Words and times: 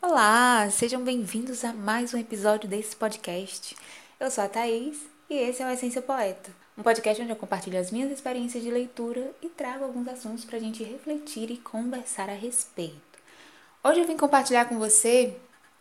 Olá, 0.00 0.70
sejam 0.70 1.02
bem-vindos 1.02 1.64
a 1.64 1.72
mais 1.72 2.14
um 2.14 2.18
episódio 2.18 2.68
desse 2.68 2.94
podcast. 2.94 3.74
Eu 4.20 4.30
sou 4.30 4.44
a 4.44 4.48
Thaís 4.48 5.08
e 5.28 5.34
esse 5.34 5.60
é 5.60 5.66
o 5.66 5.70
Essência 5.70 6.00
Poeta, 6.00 6.52
um 6.76 6.82
podcast 6.84 7.20
onde 7.20 7.32
eu 7.32 7.36
compartilho 7.36 7.80
as 7.80 7.90
minhas 7.90 8.12
experiências 8.12 8.62
de 8.62 8.70
leitura 8.70 9.32
e 9.42 9.48
trago 9.48 9.82
alguns 9.82 10.06
assuntos 10.06 10.44
para 10.44 10.56
a 10.56 10.60
gente 10.60 10.84
refletir 10.84 11.50
e 11.50 11.56
conversar 11.56 12.30
a 12.30 12.34
respeito. 12.34 13.18
Hoje 13.82 14.02
eu 14.02 14.06
vim 14.06 14.16
compartilhar 14.16 14.66
com 14.66 14.78
você 14.78 15.36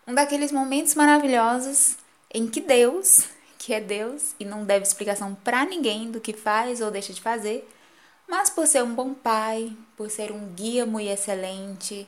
um 0.07 0.16
daqueles 0.16 0.52
momentos 0.52 0.95
maravilhosos 0.95 1.98
em 2.34 2.48
que 2.48 2.62
Deus, 2.62 3.25
que 3.57 3.73
é 3.73 3.80
Deus 3.80 4.36
e 4.39 4.46
não 4.46 4.66
deve 4.66 4.85
explicação 4.85 5.35
para 5.35 5.66
ninguém 5.66 6.12
do 6.12 6.20
que 6.20 6.34
faz 6.34 6.81
ou 6.81 6.91
deixa 6.91 7.13
de 7.13 7.22
fazer, 7.22 7.68
mas 8.27 8.49
por 8.49 8.68
ser 8.68 8.84
um 8.84 8.94
bom 8.94 9.13
pai, 9.13 9.76
por 9.95 10.09
ser 10.09 10.32
um 10.32 10.48
guia 10.54 10.85
muito 10.85 11.09
excelente, 11.09 12.08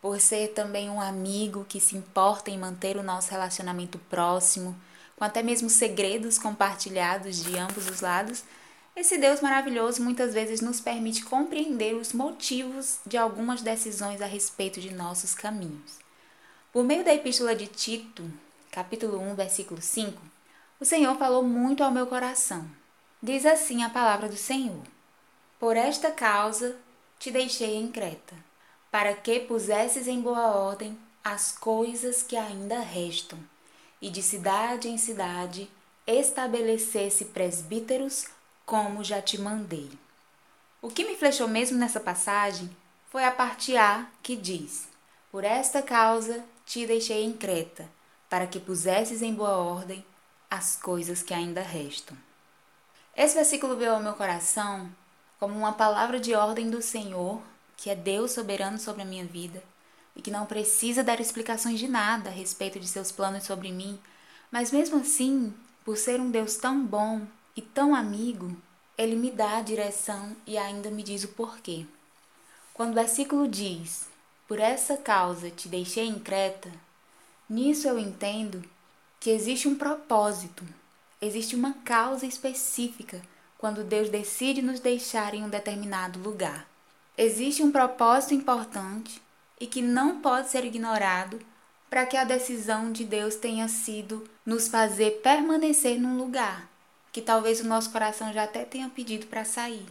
por 0.00 0.20
ser 0.20 0.48
também 0.48 0.90
um 0.90 1.00
amigo 1.00 1.64
que 1.68 1.80
se 1.80 1.96
importa 1.96 2.50
em 2.50 2.58
manter 2.58 2.96
o 2.96 3.02
nosso 3.02 3.30
relacionamento 3.30 3.98
próximo, 4.10 4.76
com 5.16 5.24
até 5.24 5.42
mesmo 5.42 5.70
segredos 5.70 6.38
compartilhados 6.38 7.44
de 7.44 7.56
ambos 7.56 7.88
os 7.88 8.00
lados, 8.00 8.42
esse 8.94 9.16
Deus 9.16 9.40
maravilhoso 9.40 10.02
muitas 10.02 10.34
vezes 10.34 10.60
nos 10.60 10.80
permite 10.80 11.24
compreender 11.24 11.94
os 11.94 12.12
motivos 12.12 12.98
de 13.06 13.16
algumas 13.16 13.62
decisões 13.62 14.20
a 14.20 14.26
respeito 14.26 14.80
de 14.80 14.92
nossos 14.92 15.34
caminhos. 15.34 15.98
Por 16.72 16.84
meio 16.84 17.04
da 17.04 17.14
Epístola 17.14 17.54
de 17.54 17.68
Tito, 17.68 18.30
capítulo 18.72 19.18
1, 19.18 19.34
versículo 19.34 19.82
5, 19.82 20.18
o 20.80 20.84
Senhor 20.84 21.14
falou 21.18 21.42
muito 21.42 21.84
ao 21.84 21.90
meu 21.90 22.06
coração. 22.06 22.66
Diz 23.22 23.44
assim 23.44 23.82
a 23.82 23.90
palavra 23.90 24.30
do 24.30 24.36
Senhor: 24.36 24.82
Por 25.60 25.76
esta 25.76 26.10
causa 26.10 26.74
te 27.18 27.30
deixei 27.30 27.76
em 27.76 27.92
Creta, 27.92 28.34
para 28.90 29.14
que 29.14 29.40
pusesses 29.40 30.08
em 30.08 30.22
boa 30.22 30.56
ordem 30.56 30.98
as 31.22 31.52
coisas 31.52 32.22
que 32.22 32.34
ainda 32.34 32.80
restam, 32.80 33.38
e 34.00 34.08
de 34.08 34.22
cidade 34.22 34.88
em 34.88 34.96
cidade 34.96 35.70
estabelecesse 36.06 37.26
presbíteros, 37.26 38.26
como 38.64 39.04
já 39.04 39.20
te 39.20 39.38
mandei. 39.38 39.90
O 40.80 40.88
que 40.88 41.04
me 41.04 41.14
flechou 41.14 41.46
mesmo 41.46 41.76
nessa 41.76 42.00
passagem 42.00 42.74
foi 43.10 43.22
a 43.22 43.30
parte 43.30 43.76
A 43.76 44.06
que 44.22 44.34
diz: 44.34 44.88
Por 45.30 45.44
esta 45.44 45.82
causa 45.82 46.42
te 46.64 46.86
deixei 46.86 47.22
em 47.22 47.34
Creta, 47.34 47.86
para 48.32 48.46
que 48.46 48.58
pusesses 48.58 49.20
em 49.20 49.34
boa 49.34 49.58
ordem 49.58 50.02
as 50.50 50.74
coisas 50.74 51.22
que 51.22 51.34
ainda 51.34 51.60
restam. 51.60 52.16
Esse 53.14 53.34
versículo 53.34 53.76
veio 53.76 53.92
ao 53.92 54.02
meu 54.02 54.14
coração 54.14 54.90
como 55.38 55.54
uma 55.54 55.74
palavra 55.74 56.18
de 56.18 56.34
ordem 56.34 56.70
do 56.70 56.80
Senhor, 56.80 57.42
que 57.76 57.90
é 57.90 57.94
Deus 57.94 58.32
soberano 58.32 58.78
sobre 58.78 59.02
a 59.02 59.04
minha 59.04 59.26
vida 59.26 59.62
e 60.16 60.22
que 60.22 60.30
não 60.30 60.46
precisa 60.46 61.04
dar 61.04 61.20
explicações 61.20 61.78
de 61.78 61.86
nada 61.86 62.30
a 62.30 62.32
respeito 62.32 62.80
de 62.80 62.88
seus 62.88 63.12
planos 63.12 63.44
sobre 63.44 63.70
mim, 63.70 64.00
mas 64.50 64.72
mesmo 64.72 65.00
assim, 65.00 65.52
por 65.84 65.98
ser 65.98 66.18
um 66.18 66.30
Deus 66.30 66.56
tão 66.56 66.82
bom 66.82 67.26
e 67.54 67.60
tão 67.60 67.94
amigo, 67.94 68.56
ele 68.96 69.14
me 69.14 69.30
dá 69.30 69.58
a 69.58 69.62
direção 69.62 70.34
e 70.46 70.56
ainda 70.56 70.90
me 70.90 71.02
diz 71.02 71.22
o 71.22 71.28
porquê. 71.28 71.84
Quando 72.72 72.92
o 72.92 72.94
versículo 72.94 73.46
diz: 73.46 74.08
Por 74.48 74.58
essa 74.58 74.96
causa 74.96 75.50
te 75.50 75.68
deixei 75.68 76.06
em 76.06 76.18
Creta, 76.18 76.72
Nisso 77.52 77.86
eu 77.86 77.98
entendo 77.98 78.64
que 79.20 79.28
existe 79.28 79.68
um 79.68 79.74
propósito, 79.74 80.64
existe 81.20 81.54
uma 81.54 81.74
causa 81.84 82.24
específica 82.24 83.20
quando 83.58 83.84
Deus 83.84 84.08
decide 84.08 84.62
nos 84.62 84.80
deixar 84.80 85.34
em 85.34 85.44
um 85.44 85.50
determinado 85.50 86.18
lugar. 86.18 86.66
Existe 87.14 87.62
um 87.62 87.70
propósito 87.70 88.32
importante 88.32 89.20
e 89.60 89.66
que 89.66 89.82
não 89.82 90.22
pode 90.22 90.48
ser 90.48 90.64
ignorado 90.64 91.38
para 91.90 92.06
que 92.06 92.16
a 92.16 92.24
decisão 92.24 92.90
de 92.90 93.04
Deus 93.04 93.36
tenha 93.36 93.68
sido 93.68 94.26
nos 94.46 94.68
fazer 94.68 95.20
permanecer 95.22 96.00
num 96.00 96.16
lugar 96.16 96.70
que 97.12 97.20
talvez 97.20 97.60
o 97.60 97.66
nosso 97.66 97.92
coração 97.92 98.32
já 98.32 98.44
até 98.44 98.64
tenha 98.64 98.88
pedido 98.88 99.26
para 99.26 99.44
sair. 99.44 99.86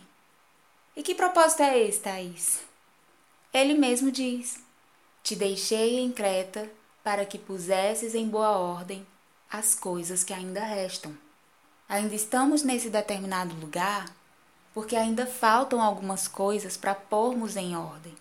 E 0.95 1.03
que 1.03 1.13
propósito 1.13 1.61
é 1.61 1.79
esse, 1.79 1.99
Thaís? 1.99 2.63
Ele 3.53 3.75
mesmo 3.75 4.11
diz: 4.11 4.57
Te 5.21 5.35
deixei 5.35 5.99
em 5.99 6.11
Creta 6.11 6.67
para 7.03 7.25
que 7.25 7.37
pusesses 7.37 8.15
em 8.15 8.27
boa 8.27 8.57
ordem 8.57 9.05
as 9.49 9.75
coisas 9.75 10.23
que 10.23 10.33
ainda 10.33 10.63
restam. 10.63 11.15
Ainda 11.89 12.15
estamos 12.15 12.63
nesse 12.63 12.89
determinado 12.89 13.53
lugar 13.55 14.05
porque 14.73 14.95
ainda 14.95 15.25
faltam 15.25 15.81
algumas 15.81 16.27
coisas 16.27 16.77
para 16.77 16.95
pormos 16.95 17.57
em 17.57 17.75
ordem. 17.75 18.15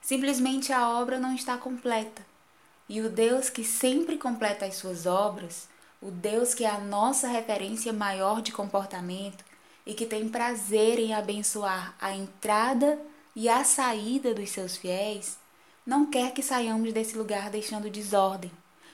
Simplesmente 0.00 0.72
a 0.72 0.88
obra 0.88 1.18
não 1.18 1.34
está 1.34 1.56
completa. 1.56 2.22
E 2.88 3.00
o 3.00 3.08
Deus 3.08 3.48
que 3.48 3.64
sempre 3.64 4.18
completa 4.18 4.66
as 4.66 4.74
suas 4.74 5.06
obras, 5.06 5.68
o 6.00 6.10
Deus 6.10 6.52
que 6.52 6.64
é 6.64 6.70
a 6.70 6.78
nossa 6.78 7.28
referência 7.28 7.92
maior 7.92 8.42
de 8.42 8.50
comportamento 8.50 9.44
e 9.86 9.94
que 9.94 10.04
tem 10.04 10.28
prazer 10.28 10.98
em 10.98 11.14
abençoar 11.14 11.94
a 12.00 12.12
entrada 12.12 13.00
e 13.34 13.48
a 13.48 13.64
saída 13.64 14.34
dos 14.34 14.50
seus 14.50 14.76
fiéis, 14.76 15.38
não 15.84 16.06
quer 16.06 16.32
que 16.32 16.42
saiamos 16.42 16.92
desse 16.92 17.18
lugar 17.18 17.50
deixando 17.50 17.90
desordem. 17.90 18.50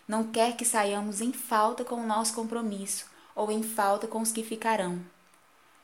Não 0.06 0.24
quer 0.24 0.56
que 0.56 0.64
saiamos 0.64 1.20
em 1.20 1.32
falta 1.32 1.84
com 1.84 1.96
o 1.96 2.06
nosso 2.06 2.32
compromisso 2.34 3.04
ou 3.36 3.50
em 3.50 3.62
falta 3.62 4.06
com 4.06 4.20
os 4.20 4.32
que 4.32 4.42
ficarão. 4.42 4.98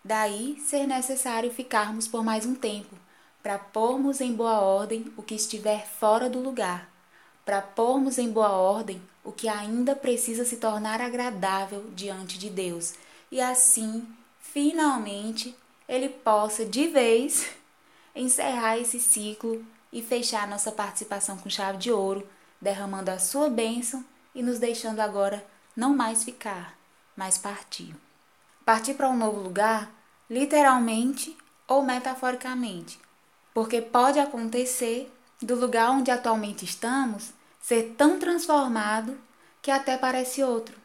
Daí 0.02 0.58
ser 0.60 0.86
necessário 0.86 1.50
ficarmos 1.50 2.08
por 2.08 2.24
mais 2.24 2.46
um 2.46 2.54
tempo, 2.54 2.96
para 3.42 3.58
pormos 3.58 4.20
em 4.20 4.32
boa 4.32 4.60
ordem 4.60 5.12
o 5.16 5.22
que 5.22 5.34
estiver 5.34 5.86
fora 5.86 6.28
do 6.30 6.40
lugar, 6.40 6.90
para 7.44 7.60
pormos 7.60 8.16
em 8.16 8.30
boa 8.30 8.50
ordem 8.52 9.00
o 9.22 9.30
que 9.30 9.48
ainda 9.48 9.94
precisa 9.94 10.44
se 10.44 10.56
tornar 10.56 11.00
agradável 11.00 11.90
diante 11.94 12.38
de 12.38 12.48
Deus, 12.48 12.94
e 13.30 13.40
assim, 13.40 14.06
finalmente, 14.38 15.54
ele 15.88 16.08
possa 16.08 16.64
de 16.64 16.86
vez 16.86 17.50
encerrar 18.14 18.78
esse 18.78 18.98
ciclo 18.98 19.64
e 19.94 20.02
fechar 20.02 20.48
nossa 20.48 20.72
participação 20.72 21.38
com 21.38 21.48
chave 21.48 21.78
de 21.78 21.92
ouro, 21.92 22.28
derramando 22.60 23.12
a 23.12 23.18
sua 23.20 23.48
bênção 23.48 24.04
e 24.34 24.42
nos 24.42 24.58
deixando 24.58 24.98
agora 24.98 25.46
não 25.76 25.94
mais 25.94 26.24
ficar, 26.24 26.76
mas 27.16 27.38
partir. 27.38 27.94
Partir 28.64 28.94
para 28.94 29.08
um 29.08 29.16
novo 29.16 29.38
lugar, 29.38 29.88
literalmente 30.28 31.36
ou 31.68 31.84
metaforicamente, 31.84 32.98
porque 33.54 33.80
pode 33.80 34.18
acontecer 34.18 35.10
do 35.40 35.54
lugar 35.54 35.90
onde 35.92 36.10
atualmente 36.10 36.64
estamos 36.64 37.32
ser 37.60 37.94
tão 37.96 38.18
transformado 38.18 39.16
que 39.62 39.70
até 39.70 39.96
parece 39.96 40.42
outro. 40.42 40.76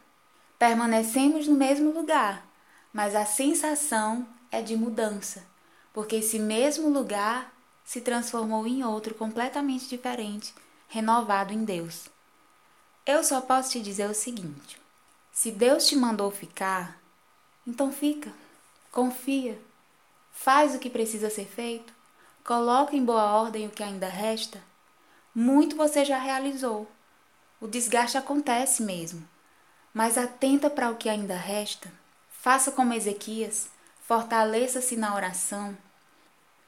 Permanecemos 0.59 1.47
no 1.47 1.56
mesmo 1.56 1.91
lugar, 1.91 2.46
mas 2.94 3.16
a 3.16 3.26
sensação 3.26 4.28
é 4.52 4.62
de 4.62 4.76
mudança, 4.76 5.44
porque 5.91 6.18
esse 6.18 6.38
mesmo 6.38 6.90
lugar 6.90 7.52
se 7.89 8.01
transformou 8.01 8.67
em 8.67 8.83
outro 8.83 9.16
completamente 9.16 9.89
diferente, 9.89 10.53
renovado 10.88 11.51
em 11.51 11.66
Deus. 11.66 12.07
Eu 13.03 13.23
só 13.23 13.41
posso 13.41 13.72
te 13.72 13.81
dizer 13.81 14.07
o 14.07 14.13
seguinte: 14.13 14.79
se 15.31 15.50
Deus 15.50 15.88
te 15.88 15.95
mandou 15.95 16.29
ficar, 16.29 17.01
então 17.66 17.91
fica, 17.91 18.31
confia, 18.91 19.59
faz 20.31 20.75
o 20.75 20.79
que 20.79 20.88
precisa 20.88 21.31
ser 21.31 21.47
feito, 21.47 21.91
coloca 22.44 22.95
em 22.95 23.03
boa 23.03 23.23
ordem 23.23 23.66
o 23.66 23.72
que 23.72 23.81
ainda 23.81 24.07
resta. 24.07 24.61
Muito 25.33 25.75
você 25.75 26.05
já 26.05 26.19
realizou. 26.19 26.88
O 27.59 27.66
desgaste 27.66 28.19
acontece 28.19 28.83
mesmo, 28.83 29.28
mas 29.91 30.16
atenta 30.16 30.69
para 30.69 30.91
o 30.91 30.95
que 30.95 31.09
ainda 31.09 31.35
resta. 31.35 31.91
Faça 32.29 32.72
como 32.72 32.93
Ezequias, 32.93 33.67
fortaleça-se 34.05 34.96
na 34.96 35.16
oração 35.16 35.75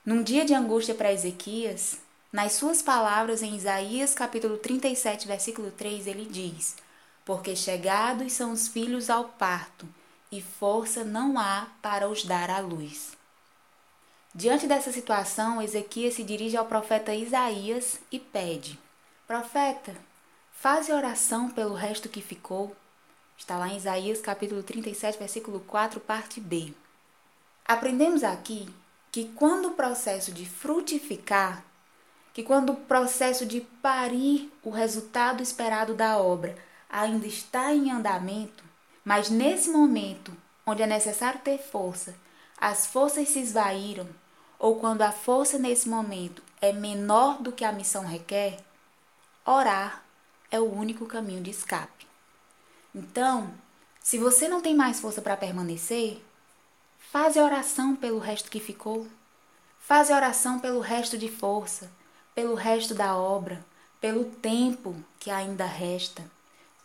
num 0.03 0.23
dia 0.23 0.43
de 0.43 0.53
angústia 0.53 0.95
para 0.95 1.13
Ezequias, 1.13 1.99
nas 2.33 2.53
suas 2.53 2.81
palavras 2.81 3.43
em 3.43 3.55
Isaías 3.55 4.15
capítulo 4.15 4.57
37, 4.57 5.27
versículo 5.27 5.69
3, 5.69 6.07
ele 6.07 6.25
diz: 6.25 6.75
Porque 7.23 7.55
chegados 7.55 8.33
são 8.33 8.51
os 8.51 8.67
filhos 8.67 9.11
ao 9.11 9.25
parto, 9.25 9.87
e 10.31 10.41
força 10.41 11.03
não 11.03 11.37
há 11.37 11.67
para 11.83 12.09
os 12.09 12.23
dar 12.23 12.49
à 12.49 12.59
luz. 12.59 13.15
Diante 14.33 14.65
dessa 14.65 14.91
situação, 14.91 15.61
Ezequias 15.61 16.15
se 16.15 16.23
dirige 16.23 16.57
ao 16.57 16.65
profeta 16.65 17.13
Isaías 17.13 17.99
e 18.11 18.17
pede: 18.17 18.79
Profeta, 19.27 19.95
faze 20.51 20.91
oração 20.91 21.49
pelo 21.49 21.75
resto 21.75 22.09
que 22.09 22.21
ficou. 22.21 22.75
Está 23.37 23.57
lá 23.57 23.67
em 23.67 23.77
Isaías 23.77 24.19
capítulo 24.19 24.63
37, 24.63 25.19
versículo 25.19 25.59
4, 25.59 25.99
parte 25.99 26.39
B. 26.39 26.73
Aprendemos 27.65 28.23
aqui 28.23 28.67
que 29.11 29.25
quando 29.35 29.69
o 29.69 29.73
processo 29.73 30.31
de 30.31 30.45
frutificar, 30.45 31.63
que 32.33 32.43
quando 32.43 32.71
o 32.71 32.77
processo 32.77 33.45
de 33.45 33.61
parir 33.81 34.51
o 34.63 34.69
resultado 34.69 35.43
esperado 35.43 35.93
da 35.93 36.17
obra 36.17 36.55
ainda 36.89 37.27
está 37.27 37.73
em 37.73 37.91
andamento, 37.91 38.63
Mas 39.03 39.29
nesse 39.29 39.69
momento, 39.69 40.31
onde 40.65 40.83
é 40.83 40.87
necessário 40.87 41.41
ter 41.41 41.57
força, 41.57 42.15
as 42.57 42.85
forças 42.85 43.27
se 43.29 43.39
esvaíram, 43.39 44.07
ou 44.59 44.75
quando 44.79 45.01
a 45.01 45.11
força 45.11 45.57
nesse 45.57 45.89
momento 45.89 46.43
é 46.61 46.71
menor 46.71 47.41
do 47.41 47.51
que 47.51 47.65
a 47.65 47.71
missão 47.71 48.05
requer, 48.05 48.59
orar 49.43 50.03
é 50.51 50.59
o 50.59 50.71
único 50.71 51.07
caminho 51.07 51.41
de 51.41 51.49
escape. 51.49 52.05
Então, 52.93 53.51
se 53.99 54.19
você 54.19 54.47
não 54.47 54.61
tem 54.61 54.75
mais 54.75 54.99
força 54.99 55.19
para 55.19 55.35
permanecer, 55.35 56.23
faze 57.11 57.41
oração 57.41 57.93
pelo 57.93 58.19
resto 58.19 58.49
que 58.49 58.61
ficou. 58.61 59.05
Faze 59.81 60.13
oração 60.13 60.59
pelo 60.59 60.79
resto 60.79 61.17
de 61.17 61.27
força, 61.27 61.91
pelo 62.33 62.55
resto 62.55 62.93
da 62.93 63.17
obra, 63.17 63.65
pelo 63.99 64.23
tempo 64.23 64.95
que 65.19 65.29
ainda 65.29 65.65
resta. 65.65 66.23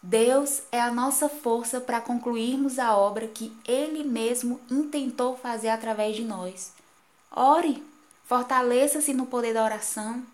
Deus 0.03 0.63
é 0.73 0.81
a 0.81 0.91
nossa 0.91 1.29
força 1.29 1.81
para 1.81 2.01
concluirmos 2.01 2.77
a 2.81 2.97
obra 2.97 3.29
que 3.29 3.57
Ele 3.65 4.03
mesmo 4.03 4.61
intentou 4.69 5.37
fazer 5.37 5.69
através 5.69 6.17
de 6.17 6.25
nós. 6.25 6.73
Ore, 7.31 7.85
fortaleça-se 8.25 9.15
no 9.15 9.27
poder 9.27 9.55
da 9.55 9.63
oração, 9.63 10.25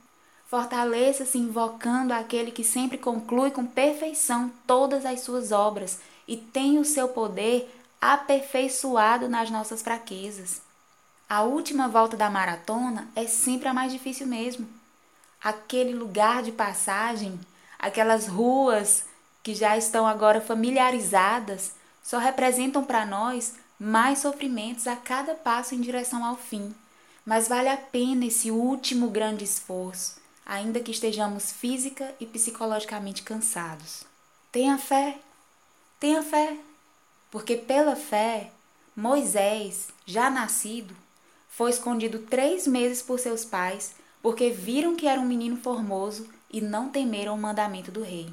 fortaleça-se 0.46 1.36
invocando 1.36 2.14
aquele 2.14 2.50
que 2.50 2.64
sempre 2.64 2.96
conclui 2.96 3.50
com 3.50 3.66
perfeição 3.66 4.50
todas 4.66 5.04
as 5.04 5.20
suas 5.20 5.52
obras 5.52 5.98
e 6.26 6.34
tem 6.34 6.78
o 6.78 6.84
seu 6.84 7.08
poder 7.08 7.81
aperfeiçoado 8.02 9.28
nas 9.28 9.48
nossas 9.48 9.80
fraquezas. 9.80 10.60
A 11.28 11.42
última 11.42 11.86
volta 11.86 12.16
da 12.16 12.28
maratona 12.28 13.08
é 13.14 13.28
sempre 13.28 13.68
a 13.68 13.72
mais 13.72 13.92
difícil 13.92 14.26
mesmo. 14.26 14.68
Aquele 15.40 15.94
lugar 15.94 16.42
de 16.42 16.50
passagem, 16.50 17.38
aquelas 17.78 18.26
ruas 18.26 19.04
que 19.40 19.54
já 19.54 19.78
estão 19.78 20.04
agora 20.04 20.40
familiarizadas, 20.40 21.74
só 22.02 22.18
representam 22.18 22.84
para 22.84 23.06
nós 23.06 23.54
mais 23.78 24.18
sofrimentos 24.18 24.88
a 24.88 24.96
cada 24.96 25.34
passo 25.34 25.72
em 25.72 25.80
direção 25.80 26.24
ao 26.24 26.36
fim. 26.36 26.74
Mas 27.24 27.46
vale 27.46 27.68
a 27.68 27.76
pena 27.76 28.26
esse 28.26 28.50
último 28.50 29.10
grande 29.10 29.44
esforço, 29.44 30.20
ainda 30.44 30.80
que 30.80 30.90
estejamos 30.90 31.52
física 31.52 32.12
e 32.18 32.26
psicologicamente 32.26 33.22
cansados. 33.22 34.02
Tenha 34.50 34.76
fé, 34.76 35.18
tenha 36.00 36.20
fé, 36.20 36.56
porque 37.32 37.56
pela 37.56 37.96
fé, 37.96 38.50
Moisés, 38.94 39.88
já 40.04 40.28
nascido, 40.28 40.94
foi 41.48 41.70
escondido 41.70 42.18
três 42.18 42.66
meses 42.66 43.00
por 43.00 43.18
seus 43.18 43.42
pais, 43.42 43.94
porque 44.20 44.50
viram 44.50 44.94
que 44.94 45.06
era 45.08 45.18
um 45.18 45.24
menino 45.24 45.56
formoso 45.56 46.28
e 46.52 46.60
não 46.60 46.90
temeram 46.90 47.34
o 47.34 47.38
mandamento 47.38 47.90
do 47.90 48.02
rei. 48.02 48.30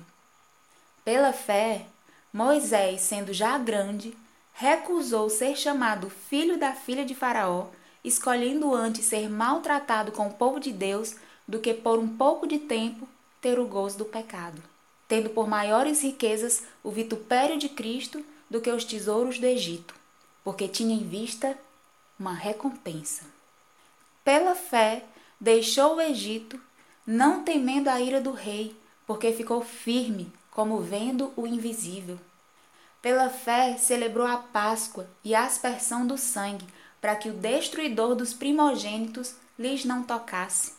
Pela 1.06 1.32
fé, 1.32 1.86
Moisés, 2.32 3.00
sendo 3.00 3.32
já 3.32 3.58
grande, 3.58 4.16
recusou 4.54 5.30
ser 5.30 5.56
chamado 5.56 6.10
filho 6.10 6.60
da 6.60 6.74
filha 6.74 7.06
de 7.06 7.16
Faraó, 7.16 7.68
escolhendo 8.04 8.76
antes 8.76 9.06
ser 9.06 9.30
maltratado 9.30 10.12
com 10.12 10.28
o 10.28 10.34
povo 10.34 10.60
de 10.60 10.74
Deus 10.74 11.16
do 11.48 11.60
que 11.60 11.74
por 11.74 11.98
um 12.00 12.18
pouco 12.18 12.46
de 12.46 12.60
tempo 12.60 13.08
ter 13.40 13.60
o 13.60 13.66
gozo 13.66 13.98
do 13.98 14.06
pecado, 14.06 14.62
tendo 15.08 15.30
por 15.30 15.48
maiores 15.48 16.02
riquezas 16.02 16.64
o 16.84 16.92
vitupério 16.92 17.58
de 17.58 17.70
Cristo 17.70 18.24
do 18.50 18.60
que 18.60 18.72
os 18.72 18.84
tesouros 18.84 19.40
do 19.40 19.46
Egito, 19.46 19.94
porque 20.44 20.68
tinha 20.68 20.96
em 20.96 21.08
vista 21.08 21.58
uma 22.20 22.34
recompensa. 22.34 23.24
Pela 24.24 24.56
fé, 24.56 25.04
deixou 25.40 25.96
o 25.96 26.02
Egito, 26.02 26.60
não 27.06 27.44
temendo 27.44 27.88
a 27.88 28.00
ira 28.00 28.20
do 28.20 28.32
rei, 28.32 28.76
porque 29.08 29.32
ficou 29.32 29.62
firme 29.62 30.32
como 30.52 30.82
vendo 30.82 31.32
o 31.36 31.48
invisível. 31.48 32.20
Pela 33.02 33.30
fé, 33.30 33.78
celebrou 33.78 34.28
a 34.28 34.38
Páscoa 34.38 35.08
e 35.24 35.34
a 35.34 35.46
aspersão 35.46 36.06
do 36.06 36.18
sangue, 36.18 36.68
para 37.00 37.16
que 37.16 37.30
o 37.30 37.34
destruidor 37.34 38.14
dos 38.14 38.34
primogênitos 38.34 39.36
lhes 39.58 39.86
não 39.86 40.04
tocasse. 40.04 40.74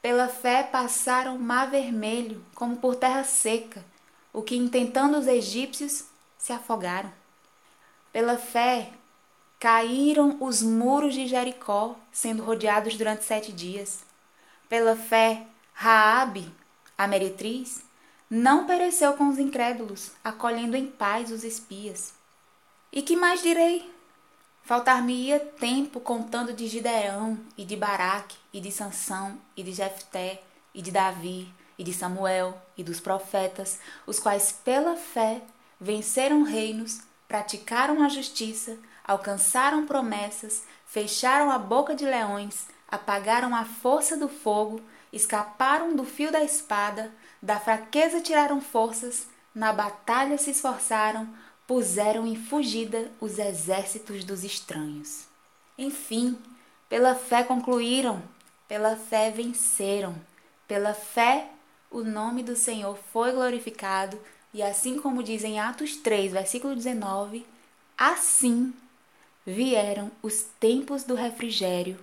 Pela 0.00 0.28
fé 0.28 0.62
passaram 0.62 1.36
o 1.36 1.38
mar 1.38 1.70
vermelho, 1.70 2.42
como 2.54 2.76
por 2.76 2.96
terra 2.96 3.24
seca, 3.24 3.84
o 4.32 4.40
que, 4.40 4.56
intentando 4.56 5.18
os 5.18 5.26
egípcios, 5.26 6.04
se 6.40 6.52
afogaram. 6.52 7.12
Pela 8.10 8.38
fé, 8.38 8.90
caíram 9.60 10.38
os 10.40 10.62
muros 10.62 11.14
de 11.14 11.26
Jericó, 11.28 11.94
sendo 12.10 12.42
rodeados 12.42 12.96
durante 12.96 13.24
sete 13.24 13.52
dias. 13.52 14.00
Pela 14.68 14.96
fé, 14.96 15.46
Raabe, 15.74 16.52
a 16.96 17.06
meretriz, 17.06 17.84
não 18.28 18.66
pereceu 18.66 19.12
com 19.14 19.28
os 19.28 19.38
incrédulos, 19.38 20.12
acolhendo 20.24 20.76
em 20.76 20.86
paz 20.86 21.30
os 21.30 21.44
espias. 21.44 22.14
E 22.90 23.02
que 23.02 23.16
mais 23.16 23.42
direi? 23.42 23.92
Faltar-me-ia 24.62 25.40
tempo 25.40 26.00
contando 26.00 26.52
de 26.52 26.66
Gideão 26.66 27.38
e 27.56 27.64
de 27.64 27.76
Baraque 27.76 28.36
e 28.52 28.60
de 28.60 28.72
Sansão 28.72 29.38
e 29.56 29.62
de 29.62 29.72
Jefté 29.72 30.42
e 30.74 30.80
de 30.80 30.90
Davi 30.90 31.52
e 31.78 31.84
de 31.84 31.92
Samuel 31.92 32.60
e 32.76 32.84
dos 32.84 33.00
profetas, 33.00 33.78
os 34.06 34.18
quais 34.18 34.52
pela 34.52 34.96
fé 34.96 35.42
venceram 35.80 36.42
reinos, 36.42 37.00
praticaram 37.26 38.02
a 38.02 38.08
justiça, 38.08 38.76
alcançaram 39.04 39.86
promessas, 39.86 40.64
fecharam 40.84 41.50
a 41.50 41.58
boca 41.58 41.94
de 41.94 42.04
leões, 42.04 42.66
apagaram 42.86 43.54
a 43.54 43.64
força 43.64 44.16
do 44.16 44.28
fogo, 44.28 44.82
escaparam 45.12 45.96
do 45.96 46.04
fio 46.04 46.30
da 46.30 46.42
espada, 46.42 47.10
da 47.42 47.58
fraqueza 47.58 48.20
tiraram 48.20 48.60
forças, 48.60 49.26
na 49.54 49.72
batalha 49.72 50.36
se 50.36 50.50
esforçaram, 50.50 51.28
puseram 51.66 52.26
em 52.26 52.36
fugida 52.36 53.10
os 53.20 53.38
exércitos 53.38 54.24
dos 54.24 54.44
estranhos. 54.44 55.24
Enfim, 55.78 56.38
pela 56.88 57.14
fé 57.14 57.42
concluíram, 57.42 58.22
pela 58.68 58.96
fé 58.96 59.30
venceram, 59.30 60.14
pela 60.68 60.92
fé 60.92 61.48
o 61.90 62.02
nome 62.02 62.42
do 62.42 62.54
Senhor 62.54 62.96
foi 63.12 63.32
glorificado, 63.32 64.20
e 64.52 64.62
assim 64.62 64.98
como 64.98 65.22
diz 65.22 65.44
em 65.44 65.60
Atos 65.60 65.96
3, 65.96 66.32
versículo 66.32 66.74
19, 66.74 67.46
assim 67.96 68.72
vieram 69.46 70.10
os 70.22 70.44
tempos 70.58 71.04
do 71.04 71.14
refrigério 71.14 71.98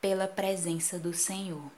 pela 0.00 0.28
presença 0.28 0.98
do 0.98 1.12
Senhor. 1.14 1.70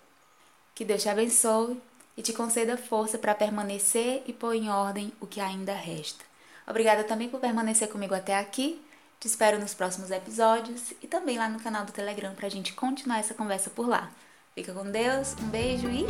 Que 0.75 0.85
Deus 0.85 1.03
te 1.03 1.09
abençoe 1.09 1.81
e 2.17 2.23
te 2.23 2.33
conceda 2.33 2.77
força 2.77 3.17
para 3.17 3.35
permanecer 3.35 4.23
e 4.27 4.33
pôr 4.33 4.55
em 4.55 4.69
ordem 4.69 5.13
o 5.21 5.27
que 5.27 5.41
ainda 5.41 5.73
resta. 5.73 6.25
Obrigada 6.67 7.05
também 7.05 7.29
por 7.29 7.41
permanecer 7.41 7.89
comigo 7.89 8.15
até 8.15 8.37
aqui. 8.37 8.81
Te 9.21 9.27
espero 9.27 9.59
nos 9.59 9.75
próximos 9.75 10.11
episódios 10.11 10.93
e 11.03 11.07
também 11.07 11.39
lá 11.39 11.49
no 11.49 11.61
canal 11.61 11.85
do 11.85 11.93
Telegram 11.93 12.35
para 12.35 12.47
a 12.47 12.51
gente 12.51 12.73
continuar 12.73 13.19
essa 13.19 13.35
conversa 13.35 13.71
por 13.71 13.89
lá. 13.89 14.11
Fica 14.55 14.73
com 14.73 14.91
Deus, 14.91 15.35
um 15.41 15.49
beijo 15.49 15.89
e 15.89 16.05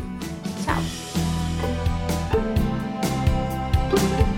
tchau! 0.65 0.98
Thank 3.91 4.33
you. 4.33 4.38